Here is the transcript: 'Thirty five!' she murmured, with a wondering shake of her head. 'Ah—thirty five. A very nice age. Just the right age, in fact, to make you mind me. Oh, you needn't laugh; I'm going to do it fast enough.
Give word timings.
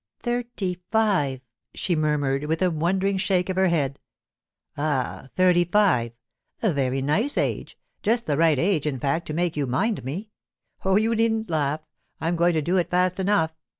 'Thirty 0.21 0.79
five!' 0.89 1.41
she 1.75 1.95
murmured, 1.95 2.45
with 2.45 2.63
a 2.63 2.71
wondering 2.71 3.17
shake 3.17 3.49
of 3.49 3.55
her 3.55 3.67
head. 3.67 3.99
'Ah—thirty 4.75 5.63
five. 5.63 6.11
A 6.63 6.73
very 6.73 7.03
nice 7.03 7.37
age. 7.37 7.77
Just 8.01 8.25
the 8.25 8.35
right 8.35 8.57
age, 8.57 8.87
in 8.87 8.97
fact, 8.99 9.27
to 9.27 9.33
make 9.35 9.55
you 9.55 9.67
mind 9.67 10.03
me. 10.03 10.31
Oh, 10.83 10.95
you 10.95 11.13
needn't 11.13 11.51
laugh; 11.51 11.81
I'm 12.19 12.35
going 12.35 12.53
to 12.53 12.63
do 12.63 12.77
it 12.77 12.89
fast 12.89 13.19
enough. 13.19 13.51